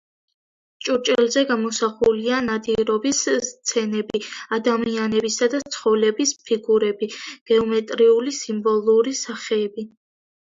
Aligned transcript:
ჭურჭელზე 0.85 1.41
გამოსახულია 1.49 2.37
ნადირობის 2.45 3.19
სცენები, 3.47 4.21
ადამიანებისა 4.57 5.49
და 5.55 5.61
ცხოველების 5.75 6.33
ფიგურები, 6.49 7.09
გეომეტრიული 7.51 8.35
სიმბოლური 8.41 9.15
სახეები. 9.21 9.85